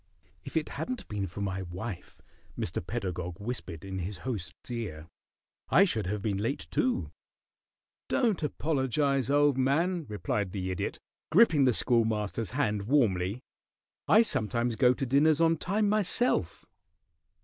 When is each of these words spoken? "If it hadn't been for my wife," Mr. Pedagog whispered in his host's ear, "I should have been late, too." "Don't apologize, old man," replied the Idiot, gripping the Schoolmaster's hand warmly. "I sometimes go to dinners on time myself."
"If 0.43 0.57
it 0.57 0.69
hadn't 0.69 1.07
been 1.09 1.27
for 1.27 1.41
my 1.41 1.61
wife," 1.61 2.23
Mr. 2.57 2.83
Pedagog 2.83 3.39
whispered 3.39 3.85
in 3.85 3.99
his 3.99 4.17
host's 4.25 4.71
ear, 4.71 5.05
"I 5.69 5.85
should 5.85 6.07
have 6.07 6.23
been 6.23 6.37
late, 6.37 6.65
too." 6.71 7.11
"Don't 8.09 8.41
apologize, 8.41 9.29
old 9.29 9.59
man," 9.59 10.07
replied 10.09 10.53
the 10.53 10.71
Idiot, 10.71 10.97
gripping 11.31 11.65
the 11.65 11.71
Schoolmaster's 11.75 12.49
hand 12.57 12.85
warmly. 12.85 13.43
"I 14.07 14.23
sometimes 14.23 14.75
go 14.75 14.95
to 14.95 15.05
dinners 15.05 15.39
on 15.39 15.57
time 15.57 15.87
myself." 15.87 16.65